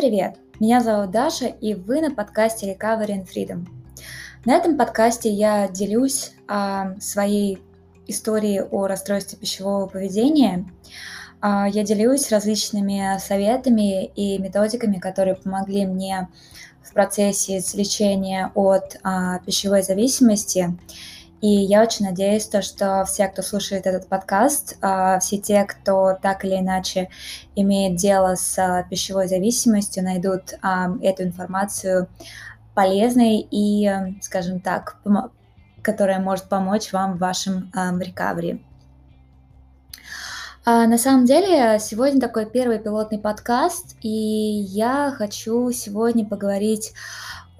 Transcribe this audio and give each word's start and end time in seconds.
привет! 0.00 0.36
Меня 0.60 0.80
зовут 0.80 1.10
Даша, 1.10 1.44
и 1.44 1.74
вы 1.74 2.00
на 2.00 2.10
подкасте 2.10 2.72
Recovery 2.72 3.08
and 3.08 3.26
Freedom. 3.28 3.66
На 4.46 4.54
этом 4.54 4.78
подкасте 4.78 5.28
я 5.28 5.68
делюсь 5.68 6.32
а, 6.48 6.94
своей 7.00 7.58
историей 8.06 8.62
о 8.62 8.86
расстройстве 8.86 9.38
пищевого 9.38 9.88
поведения. 9.88 10.64
А, 11.42 11.68
я 11.68 11.84
делюсь 11.84 12.32
различными 12.32 13.18
советами 13.18 14.06
и 14.06 14.38
методиками, 14.38 14.96
которые 14.96 15.34
помогли 15.34 15.84
мне 15.84 16.30
в 16.82 16.94
процессе 16.94 17.60
лечения 17.74 18.52
от 18.54 18.96
а, 19.02 19.40
пищевой 19.40 19.82
зависимости 19.82 20.78
и 21.40 21.48
я 21.48 21.82
очень 21.82 22.04
надеюсь, 22.04 22.46
то, 22.46 22.60
что 22.60 23.04
все, 23.06 23.26
кто 23.28 23.40
слушает 23.40 23.86
этот 23.86 24.08
подкаст, 24.08 24.76
а, 24.82 25.18
все 25.20 25.38
те, 25.38 25.64
кто 25.64 26.18
так 26.20 26.44
или 26.44 26.58
иначе 26.58 27.08
имеет 27.56 27.96
дело 27.96 28.34
с 28.34 28.58
а, 28.58 28.82
пищевой 28.82 29.26
зависимостью, 29.26 30.04
найдут 30.04 30.54
а, 30.60 30.90
эту 31.02 31.22
информацию 31.22 32.08
полезной 32.74 33.46
и, 33.50 33.90
скажем 34.20 34.60
так, 34.60 34.98
которая 35.82 36.20
может 36.20 36.44
помочь 36.44 36.92
вам 36.92 37.14
в 37.14 37.18
вашем 37.18 37.70
рекавери. 37.74 38.62
На 40.64 40.98
самом 40.98 41.24
деле, 41.24 41.78
сегодня 41.80 42.20
такой 42.20 42.46
первый 42.46 42.78
пилотный 42.78 43.18
подкаст, 43.18 43.96
и 44.02 44.08
я 44.08 45.12
хочу 45.16 45.72
сегодня 45.72 46.24
поговорить 46.24 46.92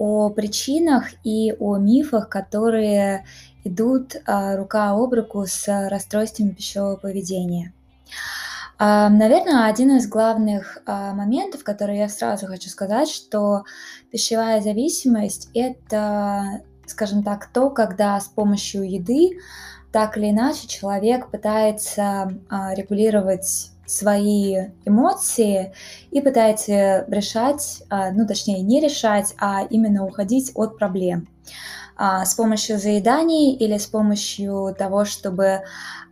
о 0.00 0.30
причинах 0.30 1.08
и 1.24 1.54
о 1.60 1.76
мифах, 1.76 2.30
которые 2.30 3.26
идут 3.64 4.16
а, 4.26 4.56
рука 4.56 4.92
об 4.92 5.12
руку 5.12 5.44
с 5.46 5.68
расстройствами 5.90 6.52
пищевого 6.52 6.96
поведения. 6.96 7.74
А, 8.78 9.10
наверное, 9.10 9.66
один 9.66 9.94
из 9.98 10.08
главных 10.08 10.78
а, 10.86 11.12
моментов, 11.12 11.64
который 11.64 11.98
я 11.98 12.08
сразу 12.08 12.46
хочу 12.46 12.70
сказать, 12.70 13.10
что 13.10 13.64
пищевая 14.10 14.62
зависимость– 14.62 15.50
это, 15.54 16.62
скажем 16.86 17.22
так, 17.22 17.48
то, 17.52 17.68
когда 17.68 18.18
с 18.18 18.28
помощью 18.28 18.90
еды 18.90 19.38
так 19.92 20.16
или 20.16 20.30
иначе 20.30 20.66
человек 20.66 21.30
пытается 21.30 22.32
регулировать 22.48 23.72
свои 23.90 24.68
эмоции 24.84 25.72
и 26.10 26.20
пытается 26.20 27.04
решать, 27.08 27.82
ну 27.90 28.26
точнее 28.26 28.62
не 28.62 28.80
решать, 28.80 29.34
а 29.38 29.62
именно 29.68 30.04
уходить 30.04 30.52
от 30.54 30.78
проблем 30.78 31.26
а, 32.00 32.24
с 32.24 32.34
помощью 32.34 32.78
заеданий 32.78 33.54
или 33.54 33.76
с 33.76 33.86
помощью 33.86 34.74
того, 34.78 35.04
чтобы 35.04 35.60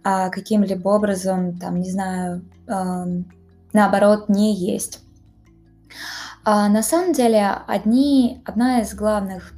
а, 0.05 0.29
каким-либо 0.29 0.87
образом, 0.89 1.59
там, 1.59 1.81
не 1.81 1.91
знаю, 1.91 2.45
а, 2.69 3.07
наоборот, 3.73 4.29
не 4.29 4.55
есть. 4.55 5.01
А, 6.45 6.69
на 6.69 6.83
самом 6.83 7.15
деле, 7.15 7.47
одни, 7.67 8.43
одна 8.45 8.83
из 8.83 8.95
главных 8.95 9.55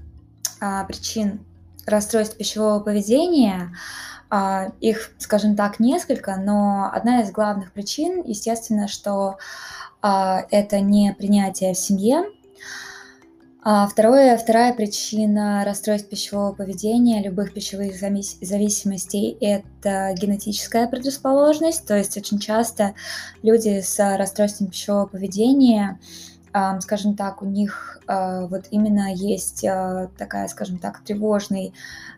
а, 0.60 0.84
причин 0.84 1.40
расстройств 1.84 2.36
пищевого 2.36 2.78
поведения, 2.78 3.74
а, 4.30 4.72
их, 4.80 5.10
скажем 5.18 5.56
так, 5.56 5.80
несколько, 5.80 6.36
но 6.36 6.88
одна 6.92 7.22
из 7.22 7.32
главных 7.32 7.72
причин, 7.72 8.22
естественно, 8.24 8.88
что 8.88 9.38
а, 10.00 10.44
это 10.50 10.80
не 10.80 11.12
принятие 11.12 11.74
в 11.74 11.78
семье, 11.78 12.24
а 13.62 13.86
второе, 13.86 14.38
вторая 14.38 14.72
причина 14.72 15.62
расстройств 15.66 16.08
пищевого 16.08 16.52
поведения, 16.52 17.22
любых 17.22 17.52
пищевых 17.52 17.94
зависимостей– 17.94 19.36
это 19.40 20.14
генетическая 20.14 20.88
предрасположенность. 20.88 21.84
То 21.86 21.94
есть 21.94 22.16
очень 22.16 22.38
часто 22.38 22.94
люди 23.42 23.82
с 23.82 23.98
расстройством 24.16 24.68
пищевого 24.68 25.04
поведения, 25.04 26.00
скажем 26.80 27.14
так, 27.14 27.42
у 27.42 27.46
них 27.46 28.00
а, 28.06 28.46
вот 28.46 28.66
именно 28.70 29.14
есть 29.14 29.64
а, 29.64 30.08
такая, 30.18 30.48
скажем 30.48 30.78
так, 30.78 31.00
тревожный 31.00 31.72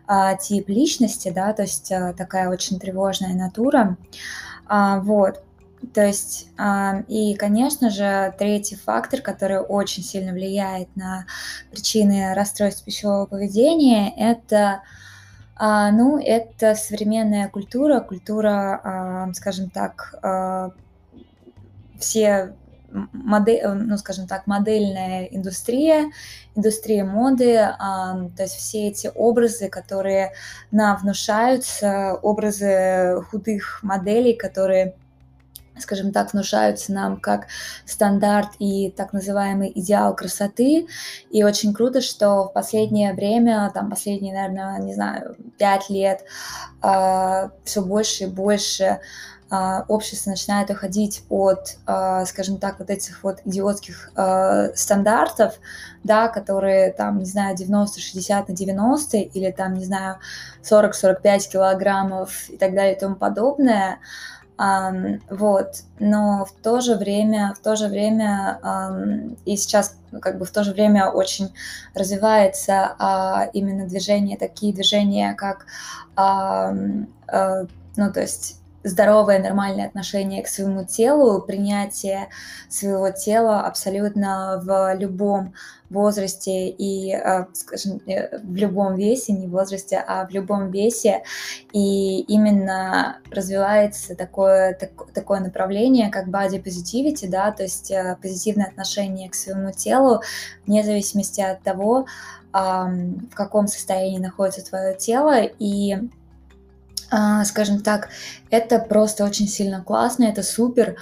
а, 0.07 0.35
тип 0.35 0.69
личности, 0.69 1.31
да, 1.33 1.53
то 1.53 1.61
есть 1.61 1.89
такая 2.17 2.49
очень 2.49 2.79
тревожная 2.79 3.35
натура. 3.35 3.97
Вот. 4.67 5.43
То 5.93 6.05
есть, 6.05 6.47
и, 7.09 7.35
конечно 7.37 7.89
же, 7.89 8.33
третий 8.39 8.77
фактор, 8.77 9.19
который 9.19 9.59
очень 9.59 10.01
сильно 10.01 10.31
влияет 10.31 10.95
на 10.95 11.25
причины 11.71 12.33
расстройств 12.33 12.85
пищевого 12.85 13.25
поведения, 13.25 14.13
это, 14.15 14.81
ну, 15.59 16.17
это 16.17 16.75
современная 16.75 17.49
культура, 17.49 17.99
культура, 17.99 19.29
скажем 19.35 19.69
так, 19.69 20.15
все 21.99 22.55
модель, 23.11 23.67
ну, 23.67 23.97
скажем 23.97 24.27
так, 24.27 24.47
модельная 24.47 25.25
индустрия, 25.25 26.11
индустрия 26.55 27.03
моды, 27.03 27.55
то 27.55 28.43
есть 28.43 28.55
все 28.55 28.87
эти 28.87 29.11
образы, 29.13 29.69
которые 29.69 30.33
нам 30.71 30.97
внушаются, 30.97 32.13
образы 32.21 33.21
худых 33.29 33.79
моделей, 33.83 34.33
которые 34.33 34.95
скажем 35.79 36.11
так, 36.11 36.33
внушаются 36.33 36.93
нам 36.93 37.19
как 37.19 37.47
стандарт 37.85 38.49
и 38.59 38.91
так 38.91 39.13
называемый 39.13 39.71
идеал 39.73 40.15
красоты. 40.15 40.87
И 41.31 41.43
очень 41.43 41.73
круто, 41.73 42.01
что 42.01 42.45
в 42.45 42.53
последнее 42.53 43.13
время, 43.13 43.71
там 43.73 43.89
последние, 43.89 44.33
наверное, 44.33 44.79
не 44.79 44.93
знаю, 44.93 45.35
пять 45.57 45.89
лет, 45.89 46.21
э, 46.21 46.23
а, 46.81 47.51
все 47.63 47.81
больше 47.81 48.25
и 48.25 48.27
больше 48.27 48.83
э, 48.83 48.99
общество 49.87 50.31
начинает 50.31 50.69
уходить 50.69 51.23
от, 51.29 51.77
э, 51.85 52.25
скажем 52.25 52.57
так, 52.57 52.79
вот 52.79 52.89
этих 52.89 53.23
вот 53.23 53.39
идиотских 53.45 54.11
э, 54.15 54.73
стандартов, 54.75 55.55
да, 56.03 56.27
которые 56.27 56.91
там, 56.91 57.19
не 57.19 57.25
знаю, 57.25 57.55
90-60 57.55 58.45
на 58.47 58.55
90 58.55 59.17
или 59.17 59.51
там, 59.51 59.75
не 59.75 59.85
знаю, 59.85 60.17
40-45 60.63 61.51
килограммов 61.51 62.49
и 62.49 62.57
так 62.57 62.73
далее 62.73 62.95
и 62.95 62.99
тому 62.99 63.15
подобное, 63.15 63.99
вот, 65.29 65.77
но 65.99 66.45
в 66.45 66.51
то 66.61 66.79
же 66.79 66.95
время, 66.95 67.55
в 67.57 67.63
то 67.63 67.75
же 67.75 67.87
время 67.87 69.35
и 69.45 69.57
сейчас 69.57 69.97
как 70.21 70.37
бы 70.37 70.45
в 70.45 70.51
то 70.51 70.63
же 70.63 70.73
время 70.73 71.09
очень 71.09 71.51
развивается 71.95 73.49
именно 73.53 73.87
движение, 73.87 74.37
такие 74.37 74.71
движения, 74.71 75.33
как, 75.33 75.65
uh, 76.15 77.07
ну 77.95 78.13
то 78.13 78.21
есть 78.21 78.62
здоровое, 78.83 79.39
нормальное 79.39 79.87
отношение 79.87 80.43
к 80.43 80.47
своему 80.47 80.85
телу, 80.85 81.41
принятие 81.41 82.29
своего 82.69 83.11
тела 83.11 83.61
абсолютно 83.61 84.61
в 84.63 84.95
любом 84.95 85.53
возрасте 85.89 86.69
и, 86.69 87.13
э, 87.13 87.45
скажем, 87.53 88.01
э, 88.07 88.39
в 88.39 88.55
любом 88.55 88.95
весе, 88.95 89.33
не 89.33 89.47
в 89.47 89.51
возрасте, 89.51 90.03
а 90.05 90.25
в 90.25 90.31
любом 90.31 90.71
весе. 90.71 91.23
И 91.71 92.21
именно 92.21 93.19
развивается 93.31 94.15
такое, 94.15 94.73
так, 94.73 94.91
такое 95.13 95.39
направление, 95.39 96.09
как 96.09 96.27
body 96.27 96.61
positivity, 96.61 97.29
да, 97.29 97.51
то 97.51 97.63
есть 97.63 97.91
э, 97.91 98.17
позитивное 98.21 98.67
отношение 98.67 99.29
к 99.29 99.35
своему 99.35 99.71
телу, 99.71 100.21
вне 100.65 100.83
зависимости 100.83 101.41
от 101.41 101.61
того, 101.61 102.05
в 102.55 103.33
каком 103.33 103.65
состоянии 103.65 104.19
находится 104.19 104.63
твое 104.63 104.93
тело, 104.95 105.41
и 105.41 105.97
скажем 107.45 107.81
так, 107.81 108.09
это 108.49 108.79
просто 108.79 109.23
очень 109.25 109.47
сильно 109.47 109.83
классно, 109.83 110.25
это 110.25 110.43
супер, 110.43 110.95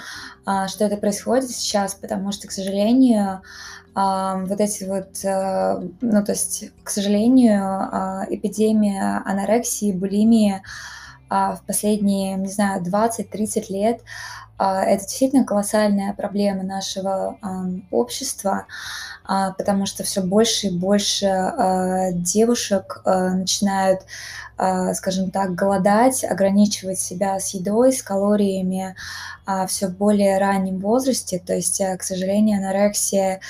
а, 0.45 0.67
что 0.67 0.85
это 0.85 0.97
происходит 0.97 1.49
сейчас, 1.49 1.94
потому 1.94 2.31
что, 2.31 2.47
к 2.47 2.51
сожалению, 2.51 3.41
а, 3.94 4.38
вот 4.38 4.59
эти 4.59 4.83
вот, 4.83 5.09
ну, 6.01 6.25
то 6.25 6.31
есть, 6.31 6.71
к 6.83 6.89
сожалению, 6.89 8.25
эпидемия 8.29 9.21
анорексии, 9.25 9.91
булимии 9.91 10.62
в 11.30 11.62
последние, 11.65 12.36
не 12.36 12.50
знаю, 12.50 12.81
20-30 12.83 13.69
лет, 13.69 14.01
это 14.57 15.03
действительно 15.03 15.44
колоссальная 15.44 16.13
проблема 16.13 16.63
нашего 16.63 17.38
общества, 17.89 18.65
потому 19.25 19.86
что 19.86 20.03
все 20.03 20.21
больше 20.21 20.68
и 20.68 20.77
больше 20.77 22.12
девушек 22.13 23.01
начинают 23.06 24.01
а, 24.01 24.07
скажем 24.94 25.31
так, 25.31 25.56
голодать, 25.56 26.24
ограничивать 26.24 27.00
себя 27.00 27.40
с 27.40 27.54
едой, 27.54 27.94
с 27.94 28.04
калориями 28.04 28.96
а, 29.46 29.66
все 29.66 29.88
в 29.88 29.98
более 29.98 30.38
раннем 30.38 30.80
возрасте. 30.80 31.42
То 31.44 31.56
есть, 31.56 31.81
э, 31.81 31.98
к 31.98 32.04
сожалению, 32.04 32.60
анорексия 32.60 33.42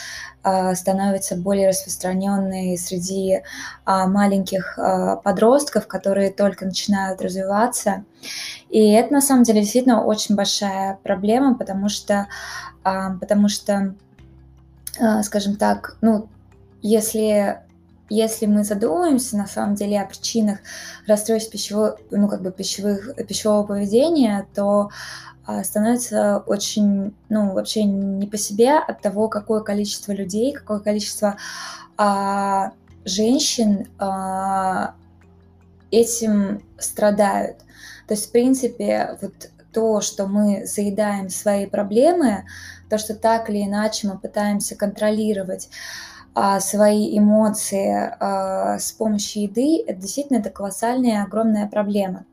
а, 0.41 0.73
становится 0.73 1.35
более 1.35 1.69
распространенной 1.69 2.77
среди 2.77 3.41
маленьких 3.85 4.79
подростков, 5.23 5.85
которые 5.87 6.31
только 6.31 6.65
начинают 6.65 7.21
развиваться. 7.21 8.05
И 8.69 8.91
это 8.91 9.13
на 9.13 9.21
самом 9.21 9.43
деле 9.43 9.61
действительно 9.61 10.03
очень 10.03 10.35
большая 10.35 10.97
проблема, 11.03 11.55
потому 11.55 11.89
что, 11.89 12.27
потому 12.83 13.49
что, 13.49 13.95
скажем 15.23 15.57
так, 15.57 15.97
ну, 16.01 16.29
если 16.81 17.59
если 18.13 18.45
мы 18.45 18.65
задумаемся 18.65 19.37
на 19.37 19.47
самом 19.47 19.75
деле 19.75 20.01
о 20.01 20.05
причинах 20.05 20.59
расстройств 21.07 21.49
пищевого, 21.49 21.97
ну, 22.11 22.27
как 22.27 22.41
бы 22.41 22.51
пищевых, 22.51 23.15
пищевого 23.25 23.65
поведения, 23.65 24.45
то 24.53 24.89
а, 25.45 25.63
становится 25.63 26.43
очень, 26.45 27.15
ну, 27.29 27.53
вообще 27.53 27.83
не 27.83 28.27
по 28.27 28.37
себе 28.37 28.73
от 28.77 29.01
того, 29.01 29.29
какое 29.29 29.61
количество 29.61 30.11
людей, 30.11 30.51
какое 30.51 30.79
количество 30.79 31.37
а, 31.95 32.73
женщин 33.05 33.87
а, 33.97 34.95
этим 35.89 36.63
страдают. 36.77 37.59
То 38.07 38.13
есть, 38.13 38.27
в 38.27 38.31
принципе, 38.33 39.17
вот 39.21 39.33
то, 39.71 40.01
что 40.01 40.27
мы 40.27 40.65
заедаем 40.65 41.29
свои 41.29 41.65
проблемы, 41.65 42.43
то, 42.89 42.97
что 42.97 43.15
так 43.15 43.49
или 43.49 43.63
иначе 43.63 44.09
мы 44.09 44.19
пытаемся 44.19 44.75
контролировать 44.75 45.69
свои 46.59 47.17
эмоции 47.17 48.15
а, 48.19 48.79
с 48.79 48.91
помощью 48.93 49.43
еды, 49.43 49.83
это 49.85 49.99
действительно 49.99 50.37
это 50.37 50.49
колоссальная 50.49 51.23
огромная 51.23 51.67
проблема. 51.67 52.25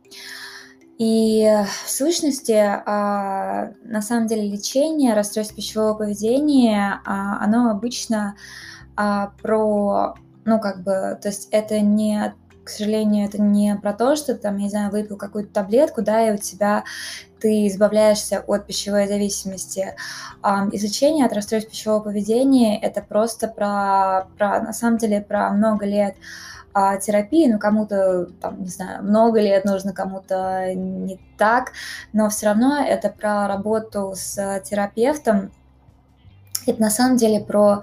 И 0.98 1.48
в 1.84 1.88
сущности, 1.88 2.52
а, 2.54 3.70
на 3.84 4.02
самом 4.02 4.26
деле 4.26 4.50
лечение 4.50 5.14
расстройств 5.14 5.54
пищевого 5.54 5.94
поведения, 5.94 7.00
а, 7.04 7.42
оно 7.42 7.70
обычно 7.70 8.34
а, 8.96 9.32
про, 9.40 10.14
ну 10.44 10.60
как 10.60 10.82
бы, 10.82 11.16
то 11.22 11.28
есть 11.28 11.48
это 11.52 11.80
не 11.80 12.34
к 12.68 12.70
сожалению, 12.70 13.26
это 13.26 13.40
не 13.40 13.74
про 13.76 13.94
то, 13.94 14.14
что 14.14 14.34
там, 14.34 14.58
я 14.58 14.64
не 14.64 14.68
знаю, 14.68 14.90
выпил 14.90 15.16
какую-то 15.16 15.50
таблетку, 15.50 16.02
да, 16.02 16.28
и 16.28 16.34
у 16.34 16.36
тебя 16.36 16.84
ты 17.40 17.66
избавляешься 17.66 18.44
от 18.46 18.66
пищевой 18.66 19.08
зависимости. 19.08 19.94
Изучение 20.72 21.24
от 21.24 21.32
расстройств 21.32 21.70
пищевого 21.70 22.00
поведения– 22.00 22.78
это 22.82 23.00
просто 23.00 23.48
про, 23.48 24.28
про, 24.36 24.60
на 24.60 24.74
самом 24.74 24.98
деле, 24.98 25.22
про 25.22 25.50
много 25.50 25.86
лет 25.86 26.16
а 26.74 26.98
терапии, 26.98 27.50
ну, 27.50 27.58
кому-то, 27.58 28.26
там, 28.42 28.60
не 28.62 28.68
знаю, 28.68 29.02
много 29.02 29.40
лет 29.40 29.64
нужно, 29.64 29.94
кому-то 29.94 30.74
не 30.74 31.18
так, 31.38 31.72
но 32.12 32.28
все 32.28 32.46
равно 32.46 32.84
это 32.84 33.08
про 33.08 33.48
работу 33.48 34.12
с 34.14 34.60
терапевтом. 34.60 35.50
Это 36.66 36.82
на 36.82 36.90
самом 36.90 37.16
деле 37.16 37.40
про 37.40 37.82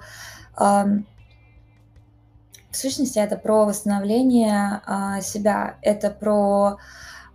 в 2.76 2.80
сущности, 2.80 3.18
это 3.18 3.36
про 3.36 3.64
восстановление 3.64 4.80
а, 4.86 5.20
себя, 5.20 5.76
это 5.82 6.10
про, 6.10 6.78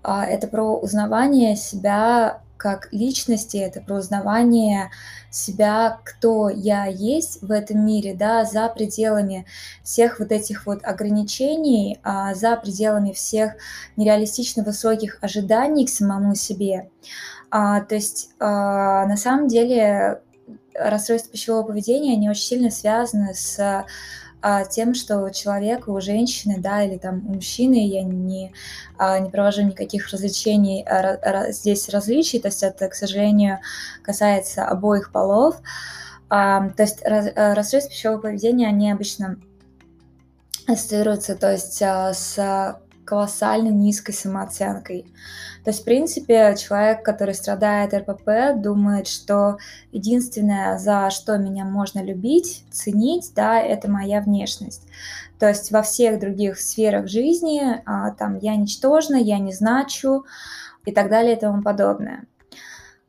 а, 0.03 0.25
это 0.25 0.47
про 0.47 0.77
узнавание 0.77 1.55
себя 1.55 2.41
как 2.61 2.89
личности, 2.91 3.57
это 3.57 3.81
про 3.81 3.95
узнавание 3.95 4.91
себя, 5.31 5.99
кто 6.03 6.47
я 6.47 6.85
есть 6.85 7.41
в 7.41 7.51
этом 7.51 7.83
мире, 7.83 8.13
да, 8.13 8.45
за 8.45 8.67
пределами 8.69 9.47
всех 9.83 10.19
вот 10.19 10.31
этих 10.31 10.67
вот 10.67 10.83
ограничений, 10.83 11.99
а, 12.03 12.35
за 12.35 12.55
пределами 12.57 13.13
всех 13.13 13.53
нереалистично 13.97 14.63
высоких 14.63 15.17
ожиданий 15.21 15.87
к 15.87 15.89
самому 15.89 16.35
себе. 16.35 16.91
А, 17.49 17.81
то 17.81 17.95
есть 17.95 18.29
а, 18.39 19.07
на 19.07 19.17
самом 19.17 19.47
деле 19.47 20.21
расстройства 20.75 21.31
пищевого 21.31 21.63
поведения, 21.63 22.13
они 22.13 22.29
очень 22.29 22.43
сильно 22.43 22.69
связаны 22.69 23.33
с 23.33 23.85
а, 24.41 24.65
тем, 24.65 24.93
что 24.93 25.23
у 25.23 25.29
человека, 25.31 25.89
у 25.89 26.01
женщины, 26.01 26.57
да, 26.59 26.83
или 26.83 26.97
там 26.97 27.25
у 27.27 27.33
мужчины, 27.35 27.87
я 27.87 28.03
не, 28.03 28.53
а, 28.97 29.19
не 29.19 29.29
провожу 29.29 29.61
никаких 29.61 30.09
развлечений, 30.09 30.83
а, 30.83 31.51
здесь 31.51 31.89
различий, 31.89 32.39
то 32.39 32.47
есть 32.47 32.63
это, 32.63 32.87
к 32.89 32.95
сожалению, 32.95 33.59
касается 34.03 34.65
обоих 34.65 35.11
полов. 35.11 35.57
А, 36.29 36.69
то 36.69 36.83
есть 36.83 37.05
раз, 37.05 37.27
а, 37.35 37.53
расстройства 37.53 37.91
пищевого 37.91 38.19
поведения, 38.19 38.67
они 38.67 38.91
обычно 38.91 39.37
ассоциируются, 40.65 41.35
то 41.35 41.51
есть 41.51 41.81
а, 41.81 42.13
с 42.13 42.79
колоссально 43.05 43.69
низкой 43.69 44.13
самооценкой. 44.13 45.05
То 45.63 45.69
есть, 45.69 45.81
в 45.81 45.85
принципе, 45.85 46.55
человек, 46.57 47.03
который 47.03 47.35
страдает 47.35 47.93
РПП, 47.93 48.61
думает, 48.61 49.07
что 49.07 49.57
единственное, 49.91 50.77
за 50.77 51.09
что 51.11 51.37
меня 51.37 51.65
можно 51.65 52.03
любить, 52.03 52.65
ценить, 52.71 53.31
да, 53.35 53.59
это 53.59 53.89
моя 53.89 54.21
внешность. 54.21 54.87
То 55.37 55.47
есть 55.47 55.71
во 55.71 55.81
всех 55.81 56.19
других 56.19 56.59
сферах 56.59 57.07
жизни 57.07 57.81
а, 57.85 58.11
там 58.11 58.37
я 58.37 58.55
ничтожна, 58.55 59.15
я 59.15 59.39
не 59.39 59.53
значу 59.53 60.25
и 60.85 60.91
так 60.91 61.09
далее 61.09 61.35
и 61.35 61.39
тому 61.39 61.61
подобное. 61.61 62.25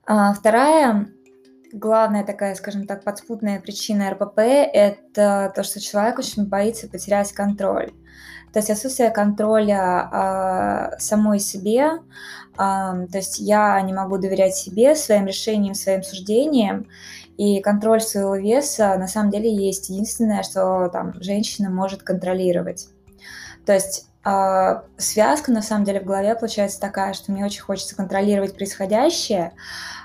А, 0.07 0.33
вторая 0.33 1.09
главная 1.73 2.25
такая, 2.25 2.55
скажем 2.55 2.87
так, 2.87 3.03
подспутная 3.03 3.61
причина 3.61 4.11
РПП– 4.11 4.39
это 4.39 5.53
то, 5.55 5.63
что 5.63 5.81
человек 5.81 6.19
очень 6.19 6.47
боится 6.47 6.89
потерять 6.89 7.33
контроль. 7.33 7.93
То 8.53 8.59
есть 8.59 8.71
отсутствие 8.71 9.11
контроля 9.11 10.93
э, 10.93 10.99
самой 10.99 11.41
себе, 11.41 11.85
э, 11.85 11.97
то 12.57 13.09
есть 13.15 13.39
я 13.39 13.81
не 13.81 13.93
могу 13.95 14.19
доверять 14.19 14.55
себе, 14.55 14.95
своим 14.95 15.27
решениям, 15.27 15.75
своим 15.75 16.03
суждениям, 16.03 16.87
и 17.39 17.61
контроль 17.61 18.03
своего 18.03 18.37
веса 18.37 18.97
на 18.99 19.09
самом 19.09 19.31
деле 19.31 19.53
есть 19.53 19.89
единственное, 19.89 20.43
что 20.43 20.89
там 20.89 21.15
женщина 21.23 21.71
может 21.71 22.03
контролировать. 22.03 22.89
То 23.65 23.73
есть 23.73 24.07
э, 24.25 24.83
связка 24.99 25.51
на 25.51 25.63
самом 25.63 25.85
деле 25.85 26.01
в 26.01 26.05
голове 26.05 26.35
получается 26.35 26.79
такая, 26.79 27.15
что 27.15 27.33
мне 27.33 27.45
очень 27.45 27.63
хочется 27.63 27.97
контролировать 27.97 28.55
происходящее, 28.55 29.53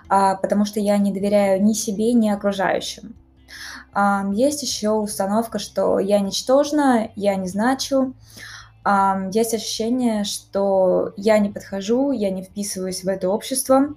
э, 0.10 0.36
потому 0.42 0.64
что 0.64 0.80
я 0.80 0.98
не 0.98 1.12
доверяю 1.12 1.62
ни 1.62 1.74
себе, 1.74 2.14
ни 2.14 2.30
окружающим. 2.30 3.14
Есть 4.34 4.62
еще 4.62 4.92
установка, 4.92 5.60
что 5.60 6.00
я 6.00 6.20
ничтожна, 6.20 7.10
я 7.16 7.36
не 7.36 7.48
значу. 7.48 8.14
Есть 9.32 9.54
ощущение, 9.54 10.24
что 10.24 11.14
я 11.18 11.40
не 11.40 11.50
подхожу, 11.50 12.12
я 12.12 12.30
не 12.30 12.44
вписываюсь 12.44 13.04
в 13.04 13.08
это 13.08 13.30
общество. 13.30 13.96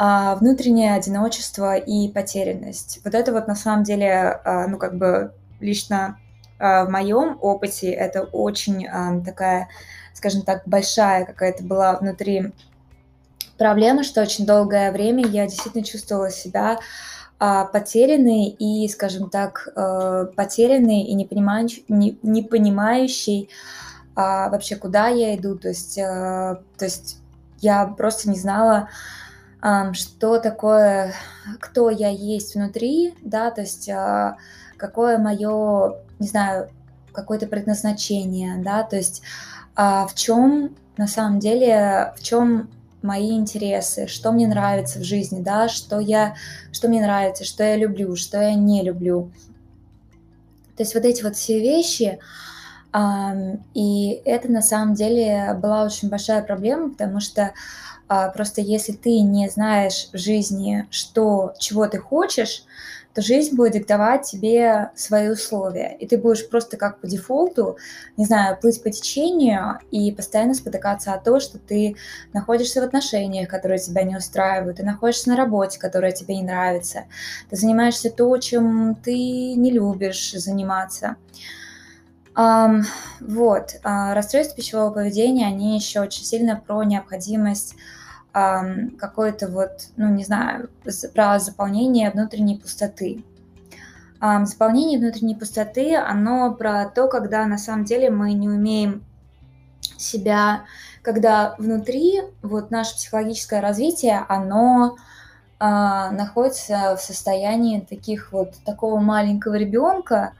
А, 0.00 0.36
внутреннее 0.36 0.94
одиночество 0.94 1.76
и 1.76 2.08
потерянность. 2.08 3.00
Вот 3.04 3.16
это 3.16 3.32
вот 3.32 3.48
на 3.48 3.56
самом 3.56 3.82
деле, 3.82 4.40
а, 4.44 4.68
ну 4.68 4.78
как 4.78 4.96
бы 4.96 5.32
лично 5.58 6.18
а, 6.60 6.84
в 6.84 6.90
моем 6.90 7.36
опыте 7.40 7.90
это 7.90 8.22
очень 8.22 8.86
такая, 9.24 9.68
скажем 10.14 10.42
так, 10.42 10.62
большая 10.66 11.24
какая-то 11.24 11.64
была 11.64 11.96
внутри 11.96 12.52
проблема, 13.58 14.04
что 14.04 14.22
очень 14.22 14.46
долгое 14.46 14.92
время 14.92 15.26
я 15.26 15.48
действительно 15.48 15.84
чувствовала 15.84 16.30
себя 16.30 16.78
потерянный 17.38 18.48
и, 18.48 18.88
скажем 18.88 19.30
так, 19.30 19.68
э, 19.74 20.26
потерянный 20.34 21.02
и 21.02 21.14
не, 21.14 21.24
понимающий, 21.24 21.84
не, 21.88 22.18
не 22.22 22.42
понимающий 22.42 23.48
а, 24.16 24.48
вообще, 24.50 24.74
куда 24.74 25.06
я 25.08 25.36
иду. 25.36 25.56
То 25.56 25.68
есть, 25.68 25.96
э, 25.98 26.02
то 26.02 26.84
есть 26.84 27.18
я 27.60 27.86
просто 27.86 28.28
не 28.28 28.38
знала, 28.38 28.88
что 29.92 30.38
такое, 30.38 31.14
кто 31.58 31.90
я 31.90 32.10
есть 32.10 32.54
внутри, 32.54 33.14
да, 33.22 33.50
то 33.50 33.62
есть 33.62 33.88
а, 33.88 34.36
какое 34.76 35.18
мое, 35.18 35.96
не 36.20 36.28
знаю, 36.28 36.70
какое-то 37.12 37.48
предназначение, 37.48 38.62
да, 38.62 38.84
то 38.84 38.94
есть 38.94 39.22
в 39.74 40.10
чем 40.14 40.76
на 40.96 41.08
самом 41.08 41.40
деле, 41.40 42.12
в 42.16 42.22
чем 42.22 42.68
мои 43.02 43.32
интересы, 43.32 44.06
что 44.06 44.32
мне 44.32 44.46
нравится 44.46 44.98
в 44.98 45.04
жизни, 45.04 45.40
да, 45.40 45.68
что 45.68 46.00
я, 46.00 46.36
что 46.72 46.88
мне 46.88 47.00
нравится, 47.00 47.44
что 47.44 47.64
я 47.64 47.76
люблю, 47.76 48.16
что 48.16 48.40
я 48.40 48.54
не 48.54 48.82
люблю. 48.82 49.30
То 50.76 50.82
есть 50.82 50.94
вот 50.94 51.04
эти 51.04 51.22
вот 51.22 51.36
все 51.36 51.60
вещи, 51.60 52.18
и 53.74 54.22
это 54.24 54.50
на 54.50 54.62
самом 54.62 54.94
деле 54.94 55.54
была 55.60 55.84
очень 55.84 56.08
большая 56.08 56.42
проблема, 56.42 56.90
потому 56.90 57.20
что 57.20 57.52
а, 58.08 58.30
просто 58.30 58.62
если 58.62 58.92
ты 58.92 59.20
не 59.20 59.48
знаешь 59.50 60.08
в 60.12 60.18
жизни, 60.18 60.86
что, 60.90 61.52
чего 61.58 61.86
ты 61.86 61.98
хочешь, 61.98 62.64
жизнь 63.20 63.54
будет 63.54 63.72
диктовать 63.72 64.22
тебе 64.22 64.90
свои 64.94 65.28
условия. 65.28 65.96
И 65.98 66.06
ты 66.06 66.18
будешь 66.18 66.48
просто 66.48 66.76
как 66.76 67.00
по 67.00 67.06
дефолту, 67.06 67.76
не 68.16 68.24
знаю, 68.24 68.58
плыть 68.60 68.82
по 68.82 68.90
течению 68.90 69.78
и 69.90 70.12
постоянно 70.12 70.54
спотыкаться 70.54 71.12
о 71.12 71.18
том, 71.18 71.40
что 71.40 71.58
ты 71.58 71.96
находишься 72.32 72.80
в 72.80 72.84
отношениях, 72.84 73.48
которые 73.48 73.78
тебя 73.78 74.02
не 74.02 74.16
устраивают, 74.16 74.78
ты 74.78 74.84
находишься 74.84 75.30
на 75.30 75.36
работе, 75.36 75.78
которая 75.78 76.12
тебе 76.12 76.36
не 76.36 76.42
нравится, 76.42 77.04
ты 77.50 77.56
занимаешься 77.56 78.10
то, 78.10 78.36
чем 78.38 78.94
ты 78.94 79.14
не 79.54 79.70
любишь 79.70 80.32
заниматься. 80.32 81.16
Um, 82.36 82.84
вот, 83.20 83.74
uh, 83.82 84.14
расстройства 84.14 84.54
пищевого 84.54 84.92
поведения, 84.92 85.46
они 85.46 85.74
еще 85.74 86.00
очень 86.00 86.24
сильно 86.24 86.54
про 86.54 86.84
необходимость 86.84 87.74
какое-то 88.98 89.48
вот, 89.48 89.88
ну, 89.96 90.08
не 90.08 90.24
знаю, 90.24 90.70
про 91.14 91.38
заполнение 91.38 92.10
внутренней 92.10 92.58
пустоты. 92.58 93.24
Заполнение 94.20 94.98
внутренней 94.98 95.36
пустоты, 95.36 95.94
оно 95.96 96.52
про 96.52 96.86
то, 96.86 97.06
когда 97.06 97.46
на 97.46 97.56
самом 97.56 97.84
деле 97.84 98.10
мы 98.10 98.32
не 98.32 98.48
умеем 98.48 99.04
себя, 99.96 100.64
когда 101.02 101.54
внутри 101.58 102.22
вот 102.42 102.70
наше 102.70 102.96
психологическое 102.96 103.60
развитие, 103.60 104.24
оно 104.28 104.96
а, 105.60 106.10
находится 106.10 106.96
в 106.96 107.00
состоянии 107.00 107.80
таких 107.80 108.32
вот 108.32 108.54
такого 108.64 109.00
маленького 109.00 109.54
ребенка, 109.54 110.32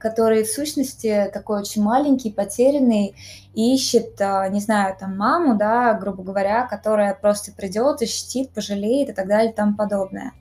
который 0.00 0.44
в 0.44 0.50
сущности 0.50 1.30
такой 1.32 1.60
очень 1.60 1.82
маленький, 1.82 2.32
потерянный, 2.32 3.14
ищет, 3.54 4.20
а, 4.20 4.48
не 4.48 4.60
знаю, 4.60 4.96
там 4.98 5.16
маму, 5.16 5.56
да, 5.56 5.92
грубо 5.94 6.22
говоря, 6.22 6.66
которая 6.66 7.14
просто 7.14 7.52
придет, 7.52 8.00
защитит, 8.00 8.50
пожалеет 8.50 9.10
и 9.10 9.12
так 9.12 9.28
далее 9.28 9.52
и 9.52 9.54
тому 9.54 9.76
подобное. 9.76 10.32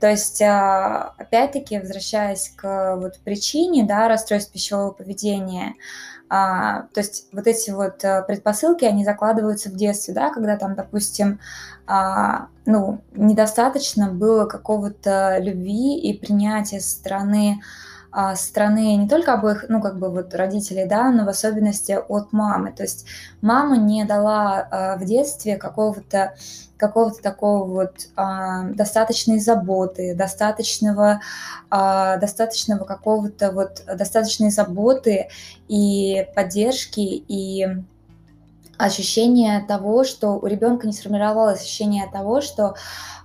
То 0.00 0.08
есть, 0.08 0.40
а, 0.40 1.12
опять-таки, 1.18 1.78
возвращаясь 1.78 2.52
к 2.54 2.96
вот 2.96 3.18
причине, 3.18 3.84
да, 3.84 4.08
расстройств 4.08 4.52
пищевого 4.52 4.92
поведения, 4.92 5.74
а, 6.30 6.82
то 6.92 7.00
есть 7.00 7.26
вот 7.32 7.46
эти 7.46 7.70
вот 7.70 8.04
а, 8.04 8.22
предпосылки, 8.22 8.84
они 8.84 9.04
закладываются 9.04 9.70
в 9.70 9.74
детстве, 9.74 10.14
да, 10.14 10.30
когда 10.30 10.56
там, 10.56 10.74
допустим, 10.74 11.40
а, 11.86 12.48
ну, 12.66 13.00
недостаточно 13.12 14.12
было 14.12 14.44
какого-то 14.44 15.38
любви 15.38 15.98
и 15.98 16.16
принятия 16.16 16.80
со 16.80 16.90
стороны 16.90 17.60
а, 18.20 18.34
стороны 18.34 18.96
не 18.96 19.08
только 19.08 19.34
обоих, 19.34 19.66
ну, 19.68 19.80
как 19.80 19.96
бы 20.00 20.10
вот 20.10 20.34
родителей, 20.34 20.86
да, 20.86 21.08
но 21.12 21.24
в 21.24 21.28
особенности 21.28 21.92
от 21.92 22.32
мамы. 22.32 22.72
То 22.72 22.82
есть 22.82 23.06
мама 23.42 23.76
не 23.76 24.04
дала 24.04 24.66
а, 24.68 24.96
в 24.96 25.04
детстве 25.04 25.56
какого-то 25.56 26.34
какого-то 26.76 27.22
такого 27.22 27.64
вот 27.64 28.08
а, 28.16 28.64
достаточной 28.70 29.38
заботы, 29.38 30.16
достаточного, 30.16 31.20
а, 31.70 32.16
достаточного 32.16 32.84
какого-то 32.84 33.52
вот 33.52 33.84
достаточной 33.86 34.50
заботы 34.50 35.28
и 35.68 36.26
поддержки 36.34 36.98
и 36.98 37.68
ощущение 38.78 39.64
того, 39.66 40.04
что 40.04 40.38
у 40.38 40.46
ребенка 40.46 40.86
не 40.86 40.92
сформировалось 40.92 41.60
ощущение 41.60 42.08
того, 42.10 42.40
что 42.40 42.74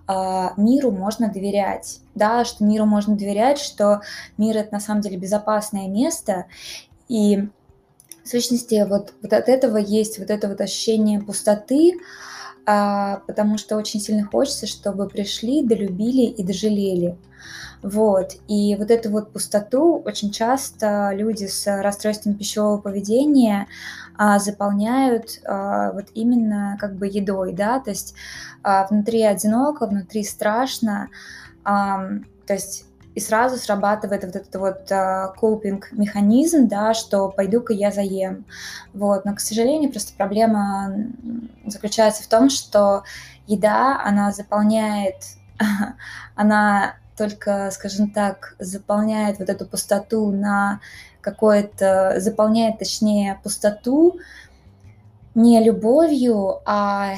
э, 0.07 0.50
миру 0.57 0.91
можно 0.91 1.31
доверять, 1.31 2.00
да, 2.15 2.43
что 2.43 2.63
миру 2.63 2.86
можно 2.86 3.15
доверять, 3.15 3.60
что 3.60 4.01
мир 4.38 4.57
это 4.57 4.74
на 4.74 4.79
самом 4.79 5.01
деле 5.01 5.17
безопасное 5.17 5.88
место, 5.88 6.48
и 7.07 7.48
в 8.24 8.27
сущности 8.27 8.86
вот, 8.88 9.13
вот 9.22 9.33
от 9.33 9.50
этого 9.50 9.77
есть 9.77 10.17
вот 10.17 10.29
это 10.29 10.48
вот 10.48 10.62
ощущение 10.62 11.22
пустоты, 11.22 11.93
а, 12.65 13.17
потому 13.27 13.57
что 13.57 13.75
очень 13.75 14.00
сильно 14.00 14.25
хочется, 14.25 14.67
чтобы 14.67 15.07
пришли, 15.07 15.63
долюбили 15.63 16.24
и 16.24 16.43
дожалели. 16.43 17.17
Вот. 17.81 18.38
И 18.48 18.77
вот 18.77 18.89
эту 18.91 19.10
вот 19.10 19.33
пустоту 19.33 20.01
очень 20.05 20.31
часто 20.31 21.12
люди 21.13 21.48
с 21.48 21.67
расстройством 21.81 22.36
пищевого 22.36 22.77
поведения 22.77 23.67
а, 24.17 24.39
заполняют 24.39 25.39
а, 25.46 25.91
вот 25.91 26.05
именно 26.13 26.77
как 26.79 26.96
бы 26.96 27.08
едой, 27.08 27.53
да, 27.53 27.79
то 27.79 27.89
есть 27.89 28.13
а, 28.63 28.86
внутри 28.88 29.24
одиноко, 29.24 29.88
внутри 29.88 30.24
страшно, 30.24 31.10
а, 31.63 32.08
то 32.46 32.53
есть 32.53 32.86
и 33.15 33.20
сразу 33.20 33.58
срабатывает 33.58 34.24
вот 34.24 34.36
этот 34.36 34.55
вот 34.55 34.91
копинг-механизм, 35.38 36.67
да, 36.67 36.96
что 36.96 37.29
пойду-ка 37.29 37.72
я 37.72 37.91
заем. 37.91 38.43
Вот. 38.91 39.24
Но, 39.24 39.36
к 39.36 39.39
сожалению, 39.39 39.91
просто 39.91 40.13
проблема 40.17 40.91
заключается 41.63 42.24
в 42.24 42.27
том, 42.27 42.50
что 42.50 43.03
еда, 43.46 44.01
она 44.03 44.32
заполняет, 44.32 45.17
она 46.36 46.96
только, 47.15 47.70
скажем 47.72 48.10
так, 48.10 48.55
заполняет 48.58 49.39
вот 49.39 49.50
эту 49.50 49.65
пустоту 49.65 50.32
на 50.32 50.79
какое-то, 51.24 52.15
заполняет, 52.20 52.77
точнее, 52.77 53.39
пустоту 53.44 54.20
не 55.34 55.63
любовью, 55.63 56.60
а, 56.65 57.15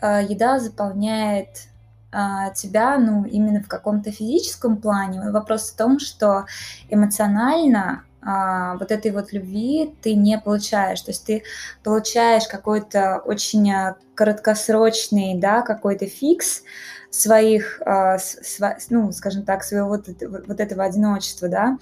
а 0.00 0.20
еда 0.20 0.58
заполняет 0.58 1.68
а, 2.12 2.50
тебя, 2.50 2.98
ну, 2.98 3.24
именно 3.24 3.62
в 3.62 3.68
каком-то 3.68 4.10
физическом 4.10 4.76
плане. 4.76 5.30
Вопрос 5.30 5.70
в 5.70 5.76
том, 5.76 5.98
что 5.98 6.46
эмоционально 6.90 8.02
а, 8.22 8.76
вот 8.76 8.90
этой 8.90 9.12
вот 9.12 9.32
любви 9.32 9.94
ты 10.02 10.14
не 10.14 10.38
получаешь. 10.38 11.00
То 11.00 11.12
есть 11.12 11.24
ты 11.24 11.44
получаешь 11.84 12.48
какой-то 12.48 13.22
очень 13.24 13.72
а, 13.72 13.96
краткосрочный, 14.14 15.36
да, 15.36 15.62
какой-то 15.62 16.06
фикс 16.06 16.62
своих, 17.10 17.80
а, 17.86 18.18
св, 18.18 18.76
ну, 18.90 19.12
скажем 19.12 19.44
так, 19.44 19.62
своего 19.62 19.88
вот, 19.88 20.06
вот 20.20 20.60
этого 20.60 20.82
одиночества, 20.84 21.48
да, 21.48 21.78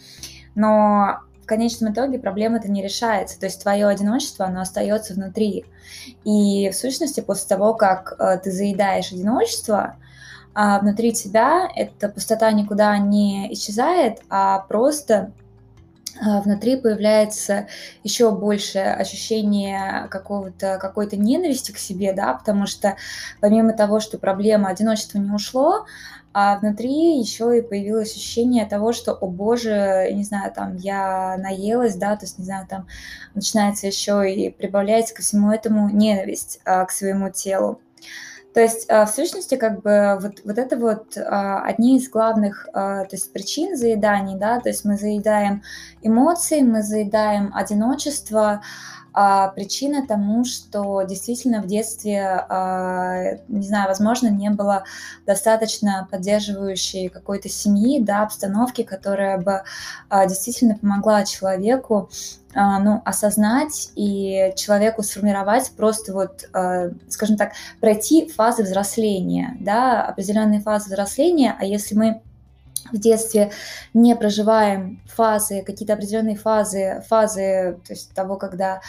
но 0.54 1.21
в 1.44 1.46
конечном 1.46 1.92
итоге 1.92 2.18
проблема 2.18 2.56
это 2.56 2.70
не 2.70 2.82
решается, 2.82 3.38
то 3.38 3.44
есть 3.44 3.60
твое 3.62 3.86
одиночество, 3.86 4.46
оно 4.46 4.62
остается 4.62 5.12
внутри. 5.12 5.66
И 6.24 6.70
в 6.70 6.74
сущности, 6.74 7.20
после 7.20 7.48
того, 7.48 7.74
как 7.74 8.16
э, 8.18 8.38
ты 8.42 8.50
заедаешь 8.50 9.12
одиночество, 9.12 9.96
а 10.54 10.78
внутри 10.78 11.12
тебя 11.12 11.68
эта 11.76 12.08
пустота 12.08 12.50
никуда 12.52 12.96
не 12.96 13.52
исчезает, 13.52 14.22
а 14.30 14.60
просто 14.60 15.32
внутри 16.21 16.76
появляется 16.76 17.66
еще 18.02 18.30
больше 18.30 18.78
ощущение 18.78 20.09
какого-то, 20.11 20.78
какой-то 20.80 21.16
ненависти 21.16 21.73
к 21.73 21.78
себе, 21.78 22.12
да, 22.12 22.35
потому 22.35 22.66
что 22.66 22.97
помимо 23.40 23.73
того, 23.73 24.00
что 24.00 24.18
проблема 24.18 24.68
одиночества 24.68 25.18
не 25.18 25.30
ушло, 25.30 25.87
а 26.37 26.59
внутри 26.59 27.21
еще 27.21 27.56
и 27.56 27.62
появилось 27.62 28.12
ощущение 28.12 28.66
того, 28.66 28.92
что, 28.92 29.12
о 29.12 29.28
боже, 29.28 30.09
не 30.12 30.25
знаю, 30.25 30.52
там, 30.52 30.76
я 30.76 31.37
наелась, 31.38 31.94
да, 31.94 32.16
то 32.16 32.25
есть, 32.25 32.38
не 32.38 32.44
знаю, 32.44 32.66
там, 32.68 32.88
начинается 33.35 33.87
еще 33.87 34.28
и 34.28 34.50
прибавляется 34.50 35.14
ко 35.14 35.23
всему 35.23 35.52
этому 35.52 35.88
ненависть 35.90 36.61
а, 36.64 36.85
к 36.87 36.90
своему 36.90 37.30
телу. 37.30 37.80
То 38.54 38.61
есть, 38.61 38.87
а, 38.88 39.04
в 39.04 39.11
сущности, 39.11 39.56
как 39.56 39.82
бы 39.82 40.16
вот, 40.20 40.40
вот 40.44 40.58
это 40.58 40.76
вот 40.76 41.18
а, 41.18 41.61
одни 41.64 41.99
из 41.99 42.08
главных 42.08 42.68
а, 42.73 43.04
то 43.04 43.16
есть 43.16 43.32
причин 43.32 43.76
заеданий, 43.76 44.37
да, 44.37 44.61
то 44.61 44.68
есть 44.68 44.84
мы 44.84 44.96
заедаем 44.96 45.64
эмоции, 46.02 46.61
мы 46.61 46.84
заедаем 46.84 47.50
одиночество, 47.52 48.62
а 49.12 49.49
причина 49.49 50.06
тому, 50.06 50.44
что 50.44 51.02
действительно 51.02 51.62
в 51.62 51.68
детстве, 51.68 52.44
не 53.46 53.62
знаю, 53.62 53.87
возможно, 53.87 54.26
не 54.26 54.50
было 54.50 54.82
достаточно 55.25 56.08
поддерживающей 56.11 57.08
какой-то 57.08 57.49
семьи, 57.49 58.02
да, 58.02 58.25
обстановки, 58.25 58.82
которая 58.82 59.38
бы 59.38 59.62
действительно 60.11 60.76
помогла 60.76 61.25
человеку 61.25 62.11
ну, 62.54 63.02
осознать 63.04 63.90
и 63.96 64.52
человеку 64.56 65.02
сформировать 65.02 65.73
просто 65.76 66.12
вот, 66.12 66.49
скажем 67.08 67.37
так, 67.37 67.52
пройти 67.80 68.28
фазы 68.28 68.62
взросления, 68.62 69.56
да, 69.61 70.04
определенные 70.04 70.61
фазы 70.61 70.87
взросления, 70.87 71.56
а 71.58 71.64
если 71.64 71.94
мы 71.94 72.23
в 72.92 72.99
детстве 72.99 73.50
не 73.92 74.14
проживаем 74.16 75.02
фазы, 75.06 75.62
какие-то 75.62 75.94
определенные 75.94 76.37
фазы, 76.37 77.02
фазы 77.08 77.78
то 77.87 77.92
есть 77.92 78.14
того, 78.14 78.37
когда 78.37 78.80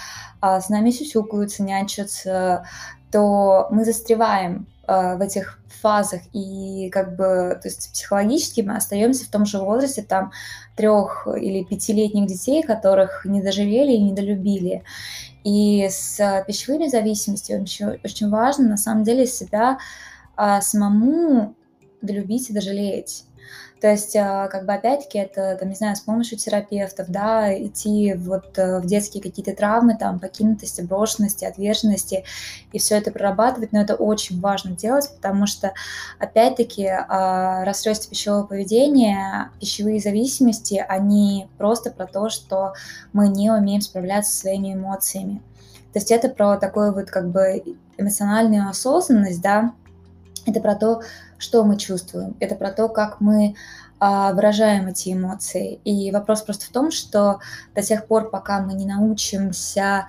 а, 0.41 0.59
с 0.61 0.69
нами 0.69 0.91
сюсюкаются, 0.91 1.63
нянчатся, 1.63 2.65
то 3.11 3.67
мы 3.71 3.85
застреваем. 3.85 4.67
а, 4.67 4.74
в 4.87 5.21
этих 5.21 5.59
фазах 5.81 6.21
и 6.33 6.89
как 6.91 7.15
бы, 7.15 7.57
то 7.61 7.67
есть 7.67 7.91
психологически 7.91 8.61
мы 8.61 8.75
остаемся 8.75 9.25
в 9.25 9.29
том 9.29 9.45
же 9.45 9.59
возрасте 9.59 10.01
там 10.01 10.31
трех 10.75 11.27
или 11.27 11.63
пятилетних 11.63 12.27
детей, 12.27 12.63
которых 12.63 13.25
не 13.25 13.41
доживели 13.41 13.91
и 13.91 14.01
не 14.01 14.13
долюбили. 14.13 14.83
И 15.43 15.87
с 15.89 16.43
пищевыми 16.47 16.87
зависимостями 16.87 17.61
очень, 17.61 17.99
очень 18.03 18.29
важно 18.29 18.67
на 18.67 18.77
самом 18.77 19.03
деле 19.03 19.27
себя 19.27 19.77
а, 20.35 20.61
самому 20.61 21.55
долюбить 22.01 22.49
и 22.49 22.53
дожалеть. 22.53 23.25
То 23.81 23.91
есть, 23.91 24.15
а, 24.15 24.47
как 24.47 24.65
бы, 24.65 24.73
опять-таки, 24.73 25.19
это, 25.19 25.57
там, 25.59 25.69
не 25.69 25.75
знаю, 25.75 25.95
с 25.95 25.99
помощью 25.99 26.37
терапевтов, 26.37 27.07
да, 27.09 27.53
идти 27.53 28.13
вот 28.13 28.57
э, 28.57 28.79
в 28.79 28.85
детские 28.85 29.21
какие-то 29.21 29.53
травмы, 29.53 29.97
там, 29.97 30.19
покинутости, 30.19 30.81
брошенности, 30.81 31.43
отверженности, 31.43 32.23
и 32.71 32.79
все 32.79 32.95
это 32.95 33.11
прорабатывать, 33.11 33.73
но 33.73 33.81
это 33.81 33.95
очень 33.95 34.39
важно 34.39 34.71
делать, 34.71 35.09
потому 35.15 35.45
что, 35.45 35.73
опять-таки, 36.19 36.87
а, 36.87 37.65
расстройство 37.65 38.09
пищевого 38.09 38.43
поведения, 38.43 39.51
пищевые 39.59 39.99
зависимости, 39.99 40.83
они 40.87 41.47
просто 41.57 41.91
про 41.91 42.07
то, 42.07 42.29
что 42.29 42.73
мы 43.11 43.27
не 43.27 43.51
умеем 43.51 43.81
справляться 43.81 44.31
со 44.31 44.39
своими 44.39 44.73
эмоциями. 44.73 45.41
То 45.91 45.99
есть 45.99 46.11
это 46.11 46.29
про 46.29 46.57
такую 46.57 46.93
вот 46.93 47.09
как 47.09 47.29
бы 47.29 47.75
эмоциональную 47.97 48.69
осознанность, 48.69 49.41
да, 49.41 49.73
это 50.45 50.59
про 50.59 50.75
то, 50.75 51.01
что 51.37 51.63
мы 51.63 51.77
чувствуем, 51.77 52.35
это 52.39 52.55
про 52.55 52.71
то, 52.71 52.87
как 52.89 53.21
мы 53.21 53.55
а, 53.99 54.33
выражаем 54.33 54.87
эти 54.87 55.13
эмоции. 55.13 55.79
И 55.83 56.11
вопрос 56.11 56.41
просто 56.41 56.65
в 56.65 56.69
том, 56.69 56.91
что 56.91 57.39
до 57.73 57.81
тех 57.81 58.07
пор, 58.07 58.29
пока 58.29 58.61
мы 58.61 58.73
не 58.73 58.85
научимся, 58.85 60.07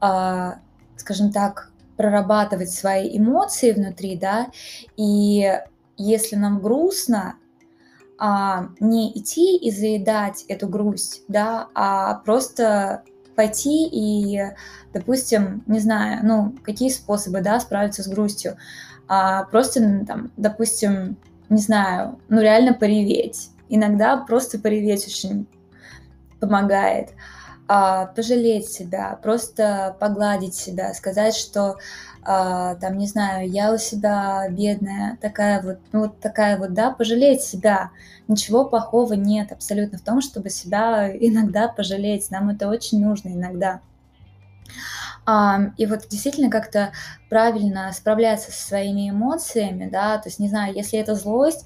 а, 0.00 0.56
скажем 0.96 1.32
так, 1.32 1.70
прорабатывать 1.96 2.70
свои 2.70 3.16
эмоции 3.16 3.72
внутри, 3.72 4.16
да, 4.16 4.48
и 4.96 5.60
если 5.96 6.36
нам 6.36 6.60
грустно, 6.60 7.34
а, 8.18 8.68
не 8.80 9.16
идти 9.16 9.56
и 9.56 9.70
заедать 9.70 10.44
эту 10.48 10.68
грусть, 10.68 11.22
да, 11.28 11.68
а 11.74 12.14
просто 12.14 13.02
пойти 13.36 13.86
и, 13.86 14.42
допустим, 14.92 15.62
не 15.66 15.78
знаю, 15.78 16.20
ну, 16.24 16.56
какие 16.64 16.88
способы, 16.88 17.40
да, 17.40 17.60
справиться 17.60 18.02
с 18.02 18.08
грустью 18.08 18.56
а 19.08 19.44
просто, 19.44 20.04
там, 20.06 20.30
допустим, 20.36 21.16
не 21.48 21.60
знаю, 21.60 22.18
ну 22.28 22.40
реально 22.40 22.74
пореветь. 22.74 23.50
Иногда 23.68 24.16
просто 24.16 24.58
пореветь 24.58 25.06
очень 25.06 25.46
помогает 26.40 27.10
а, 27.66 28.06
пожалеть 28.06 28.68
себя, 28.68 29.18
просто 29.22 29.96
погладить 29.98 30.54
себя, 30.54 30.94
сказать, 30.94 31.34
что 31.34 31.76
а, 32.22 32.74
там, 32.76 32.98
не 32.98 33.06
знаю, 33.06 33.48
я 33.48 33.72
у 33.72 33.78
себя 33.78 34.46
бедная, 34.50 35.18
такая 35.20 35.62
вот, 35.62 35.78
ну 35.92 36.00
вот 36.00 36.20
такая 36.20 36.58
вот, 36.58 36.72
да, 36.74 36.90
пожалеть 36.90 37.42
себя. 37.42 37.90
Ничего 38.26 38.66
плохого 38.66 39.14
нет 39.14 39.52
абсолютно 39.52 39.98
в 39.98 40.02
том, 40.02 40.20
чтобы 40.20 40.50
себя 40.50 41.10
иногда 41.20 41.68
пожалеть. 41.68 42.30
Нам 42.30 42.50
это 42.50 42.68
очень 42.68 43.04
нужно 43.04 43.28
иногда. 43.30 43.80
И 45.76 45.86
вот 45.86 46.08
действительно 46.08 46.50
как-то 46.50 46.92
правильно 47.28 47.92
справляться 47.92 48.50
со 48.50 48.66
своими 48.68 49.10
эмоциями, 49.10 49.88
да, 49.90 50.18
то 50.18 50.28
есть, 50.28 50.38
не 50.38 50.48
знаю, 50.48 50.74
если 50.74 50.98
это 50.98 51.14
злость, 51.14 51.64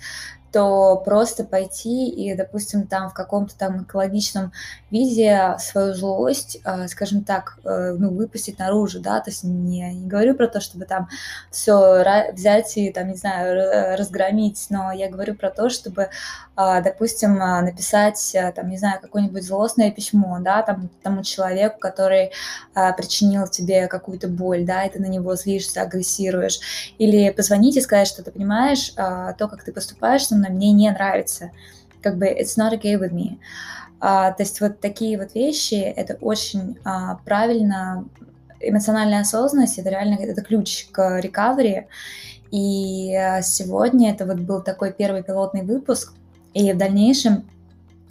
то 0.53 0.97
просто 1.05 1.45
пойти 1.45 2.09
и, 2.09 2.35
допустим, 2.35 2.87
там 2.87 3.09
в 3.09 3.15
каком-то 3.15 3.57
там 3.57 3.85
экологичном 3.85 4.53
виде 4.91 5.57
свою 5.59 5.95
злость, 5.95 6.59
э, 6.65 6.87
скажем 6.89 7.25
так, 7.25 7.59
э, 7.65 7.97
ну, 7.99 8.11
выпустить 8.11 8.59
наружу, 8.59 9.01
да, 9.01 9.21
то 9.21 9.31
есть 9.31 9.45
не, 9.45 9.95
не 9.95 10.07
говорю 10.07 10.35
про 10.35 10.49
то, 10.49 10.61
чтобы 10.61 10.85
там 10.85 11.09
все 11.51 12.05
взять 12.35 12.77
и, 12.77 12.91
там, 12.91 13.09
не 13.09 13.17
знаю, 13.17 13.97
разгромить, 13.97 14.67
но 14.69 14.93
я 14.93 15.11
говорю 15.11 15.35
про 15.35 15.51
то, 15.51 15.71
чтобы, 15.71 16.11
э, 16.57 16.83
допустим, 16.83 17.37
написать, 17.39 18.37
там, 18.55 18.69
не 18.69 18.77
знаю, 18.77 19.01
какое-нибудь 19.01 19.45
злостное 19.45 19.91
письмо, 19.91 20.39
да, 20.41 20.63
там, 20.63 20.91
тому 21.03 21.23
человеку, 21.23 21.79
который 21.79 22.33
причинил 22.75 23.47
тебе 23.49 23.87
какую-то 23.87 24.29
боль, 24.29 24.65
да, 24.65 24.85
и 24.85 24.91
ты 24.91 25.01
на 25.01 25.07
него 25.07 25.35
злишься, 25.37 25.83
агрессируешь, 25.83 26.61
или 26.99 27.31
позвонить 27.31 27.77
и 27.77 27.81
сказать, 27.81 28.09
что 28.09 28.23
ты 28.23 28.31
понимаешь, 28.31 28.91
то, 28.91 29.49
как 29.49 29.63
ты 29.65 29.73
поступаешь 29.73 30.31
мной, 30.49 30.57
мне 30.57 30.73
не 30.73 30.91
нравится, 30.91 31.51
как 32.01 32.19
бы 32.19 32.27
it's 32.27 32.59
not 32.59 32.73
okay 32.73 32.99
with 32.99 33.13
me. 33.13 33.39
А, 34.01 34.33
то 34.33 34.43
есть 34.43 34.61
вот 34.61 34.81
такие 34.81 35.17
вот 35.17 35.35
вещи, 35.35 35.75
это 35.75 36.19
очень 36.21 36.77
а, 36.85 37.21
правильно, 37.25 38.05
эмоциональная 38.61 39.21
осознанность, 39.21 39.79
это 39.79 39.91
реально 39.91 40.15
это 40.15 40.43
ключ 40.43 40.87
к 40.91 41.21
рекавери. 41.21 41.87
И 42.51 43.15
а, 43.15 43.43
сегодня 43.43 44.11
это 44.11 44.27
вот 44.27 44.41
был 44.41 44.61
такой 44.61 44.93
первый 44.93 45.23
пилотный 45.23 45.63
выпуск, 45.63 46.15
и 46.53 46.73
в 46.73 46.77
дальнейшем 46.77 47.45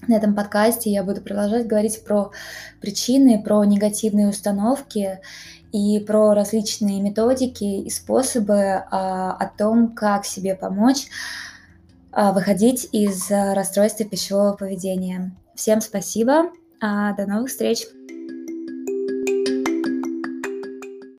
на 0.08 0.16
этом 0.16 0.34
подкасте 0.34 0.90
я 0.90 1.04
буду 1.04 1.22
продолжать 1.22 1.68
говорить 1.68 2.04
про 2.04 2.32
причины, 2.80 3.42
про 3.44 3.64
негативные 3.66 4.30
установки 4.30 5.20
и 5.72 6.00
про 6.00 6.34
различные 6.34 7.02
методики 7.02 7.64
и 7.64 7.90
способы 7.90 8.84
а, 8.90 9.34
о 9.34 9.46
том, 9.46 9.94
как 9.94 10.26
себе 10.26 10.56
помочь 10.56 11.08
выходить 12.14 12.90
из 12.92 13.30
расстройства 13.30 14.06
пищевого 14.06 14.54
поведения. 14.54 15.36
Всем 15.56 15.82
спасибо. 15.82 16.52
А, 16.82 17.14
до 17.14 17.26
новых 17.26 17.50
встреч! 17.50 17.86